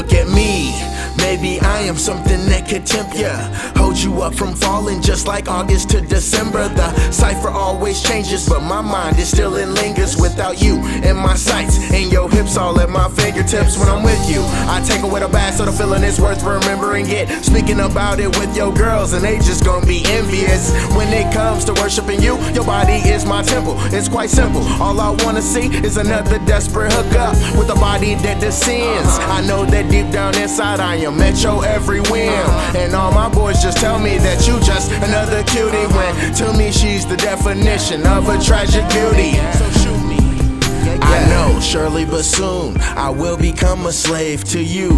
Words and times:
Look 0.00 0.14
at 0.14 0.28
me. 0.28 0.72
Maybe 1.18 1.60
I 1.60 1.80
am 1.80 1.96
something 1.96 2.46
that 2.46 2.66
could 2.66 2.86
tempt 2.86 3.14
ya. 3.14 3.36
Hold 3.76 3.98
you 3.98 4.22
up 4.22 4.34
from 4.34 4.54
falling 4.54 5.02
just 5.02 5.26
like 5.26 5.46
August 5.46 5.90
to 5.90 6.00
December. 6.00 6.68
The 6.68 6.88
cipher 7.10 7.50
always 7.50 8.02
changes, 8.02 8.48
but 8.48 8.60
my 8.62 8.80
mind 8.80 9.18
is 9.18 9.28
still 9.28 9.56
in 9.56 9.74
lingers 9.74 10.16
without 10.16 10.62
you 10.62 10.76
in 11.04 11.16
my 11.16 11.36
sights 11.36 11.76
and 11.92 12.10
your 12.10 12.19
all 12.60 12.78
at 12.78 12.90
my 12.90 13.08
fingertips 13.08 13.78
when 13.78 13.88
I'm 13.88 14.02
with 14.02 14.20
you. 14.28 14.42
I 14.68 14.84
take 14.86 15.02
away 15.02 15.20
the 15.20 15.28
bad, 15.28 15.54
so 15.54 15.64
the 15.64 15.72
feeling 15.72 16.04
is 16.04 16.20
worth 16.20 16.42
remembering 16.44 17.06
it. 17.08 17.28
Speaking 17.42 17.80
about 17.80 18.20
it 18.20 18.28
with 18.38 18.54
your 18.54 18.72
girls, 18.72 19.14
and 19.14 19.24
they 19.24 19.38
just 19.38 19.64
gonna 19.64 19.86
be 19.86 20.04
envious. 20.06 20.70
When 20.94 21.08
it 21.08 21.32
comes 21.32 21.64
to 21.64 21.72
worshiping 21.74 22.20
you, 22.20 22.36
your 22.52 22.64
body 22.64 23.00
is 23.08 23.24
my 23.24 23.42
temple. 23.42 23.76
It's 23.96 24.08
quite 24.08 24.28
simple. 24.28 24.62
All 24.82 25.00
I 25.00 25.10
wanna 25.24 25.40
see 25.40 25.66
is 25.88 25.96
another 25.96 26.38
desperate 26.44 26.92
hookup 26.92 27.34
with 27.56 27.70
a 27.70 27.74
body 27.74 28.14
that 28.16 28.40
descends. 28.40 29.18
I 29.36 29.40
know 29.40 29.64
that 29.64 29.90
deep 29.90 30.10
down 30.12 30.36
inside 30.36 30.80
I 30.80 30.96
am 30.96 31.20
at 31.22 31.42
your 31.42 31.64
every 31.64 32.00
whim. 32.12 32.44
And 32.76 32.94
all 32.94 33.12
my 33.12 33.28
boys 33.30 33.62
just 33.62 33.78
tell 33.78 33.98
me 33.98 34.18
that 34.18 34.46
you 34.46 34.60
just 34.60 34.92
another 35.08 35.42
cutie. 35.44 35.88
When 35.96 36.34
to 36.34 36.52
me 36.52 36.70
she's 36.70 37.06
the 37.06 37.16
definition 37.16 38.06
of 38.06 38.28
a 38.28 38.38
tragic 38.38 38.84
beauty. 38.90 39.32
Surely, 41.60 42.04
but 42.04 42.24
soon 42.24 42.76
I 42.80 43.10
will 43.10 43.36
become 43.36 43.86
a 43.86 43.92
slave 43.92 44.42
to 44.44 44.60
you 44.60 44.90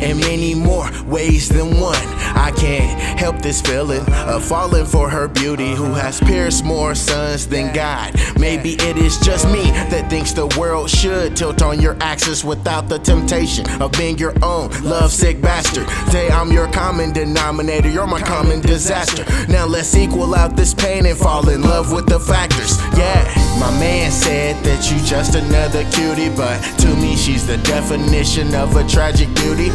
in 0.00 0.18
many 0.18 0.54
more 0.54 0.88
ways 1.04 1.48
than 1.48 1.78
one. 1.78 1.96
I 2.36 2.52
can't 2.56 2.98
help 3.18 3.42
this 3.42 3.60
feeling 3.60 4.04
of 4.12 4.44
falling 4.44 4.86
for 4.86 5.10
her 5.10 5.28
beauty, 5.28 5.74
who 5.74 5.92
has 5.92 6.20
pierced 6.20 6.64
more 6.64 6.94
suns 6.94 7.46
than 7.46 7.74
God. 7.74 8.14
Maybe 8.38 8.74
it 8.74 8.96
is 8.96 9.18
just 9.18 9.46
me 9.48 9.70
that 9.90 10.08
thinks 10.08 10.32
the 10.32 10.46
world 10.58 10.88
should 10.88 11.36
tilt 11.36 11.60
on 11.62 11.80
your 11.80 11.96
axis 12.00 12.44
without 12.44 12.88
the 12.88 12.98
temptation 12.98 13.68
of 13.82 13.92
being 13.92 14.16
your 14.16 14.32
own 14.42 14.70
lovesick 14.82 15.42
bastard. 15.42 15.88
Say 16.10 16.28
I'm 16.30 16.52
your 16.52 16.70
common 16.72 17.12
denominator, 17.12 17.90
you're 17.90 18.06
my 18.06 18.20
common 18.20 18.60
disaster. 18.60 19.24
Now 19.50 19.66
let's 19.66 19.94
equal 19.96 20.34
out 20.34 20.56
this 20.56 20.72
pain 20.72 21.04
and 21.06 21.18
fall 21.18 21.48
in 21.48 21.62
love 21.62 21.92
with 21.92 22.06
the 22.06 22.20
factors. 22.20 22.78
Yeah, 22.96 23.24
my 23.58 23.70
man 23.78 24.05
you 24.90 24.98
just 25.04 25.34
another 25.34 25.84
cutie, 25.90 26.28
but 26.28 26.60
to 26.78 26.94
me 26.96 27.16
she's 27.16 27.46
the 27.46 27.56
definition 27.58 28.54
of 28.54 28.76
a 28.76 28.86
tragic 28.86 29.34
beauty. 29.36 29.70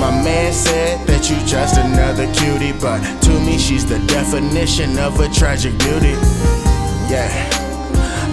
My 0.00 0.10
man 0.22 0.52
said 0.52 1.06
that 1.06 1.30
you 1.30 1.36
just 1.46 1.78
another 1.78 2.26
cutie, 2.34 2.72
but 2.72 3.00
to 3.22 3.30
me 3.40 3.58
she's 3.58 3.86
the 3.86 3.98
definition 4.06 4.98
of 4.98 5.20
a 5.20 5.28
tragic 5.28 5.78
beauty. 5.78 6.16
Yeah. 7.08 7.30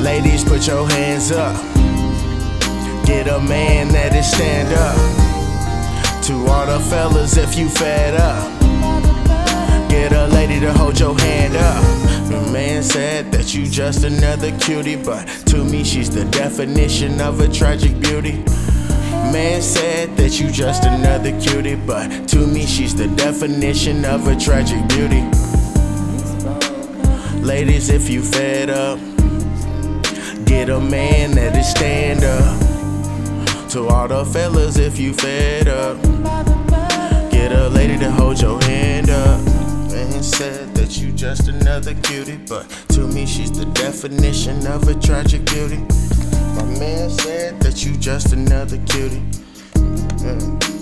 Ladies, 0.01 0.43
put 0.43 0.67
your 0.67 0.89
hands 0.89 1.31
up. 1.31 1.55
Get 3.05 3.27
a 3.27 3.39
man 3.39 3.89
that 3.89 4.15
is 4.15 4.29
stand 4.31 4.73
up. 4.73 4.97
To 6.25 6.33
all 6.47 6.65
the 6.65 6.79
fellas, 6.89 7.37
if 7.37 7.57
you 7.57 7.69
fed 7.69 8.15
up, 8.15 8.59
get 9.89 10.13
a 10.13 10.27
lady 10.27 10.59
to 10.59 10.73
hold 10.73 10.99
your 10.99 11.17
hand. 11.19 11.30
Man 12.81 12.89
said 12.89 13.31
that 13.33 13.53
you 13.53 13.67
just 13.67 14.03
another 14.03 14.57
cutie, 14.57 14.95
but 14.95 15.27
to 15.45 15.63
me 15.63 15.83
she's 15.83 16.09
the 16.09 16.25
definition 16.25 17.21
of 17.21 17.39
a 17.39 17.47
tragic 17.47 17.99
beauty. 17.99 18.43
Man 19.31 19.61
said 19.61 20.17
that 20.17 20.39
you 20.39 20.49
just 20.49 20.83
another 20.85 21.39
cutie, 21.39 21.75
but 21.75 22.27
to 22.29 22.47
me 22.47 22.65
she's 22.65 22.95
the 22.95 23.07
definition 23.09 24.03
of 24.03 24.25
a 24.25 24.35
tragic 24.35 24.79
beauty. 24.89 25.21
Ladies, 27.39 27.89
if 27.89 28.09
you 28.09 28.23
fed 28.23 28.71
up, 28.71 28.97
get 30.45 30.69
a 30.69 30.79
man 30.79 31.33
that 31.35 31.55
is 31.55 31.69
stand 31.69 32.23
up. 32.23 33.69
To 33.69 33.89
all 33.89 34.07
the 34.07 34.25
fellas, 34.25 34.79
if 34.79 34.97
you 34.97 35.13
fed 35.13 35.67
up, 35.67 36.01
get 37.31 37.51
a 37.51 37.69
lady 37.69 37.99
to 37.99 38.09
hold 38.09 38.41
your 38.41 38.59
hand 38.63 39.11
up. 39.11 39.39
Man 39.91 40.23
said 40.23 40.70
just 41.35 41.47
another 41.47 41.93
cutie, 41.93 42.35
but 42.49 42.67
to 42.89 43.07
me 43.07 43.25
she's 43.25 43.53
the 43.57 43.63
definition 43.67 44.67
of 44.67 44.85
a 44.89 44.95
tragic 44.95 45.45
beauty. 45.45 45.77
My 46.57 46.65
man 46.77 47.09
said 47.09 47.57
that 47.61 47.85
you 47.85 47.95
just 47.95 48.33
another 48.33 48.77
cutie. 48.79 49.23
Yeah. 50.21 50.80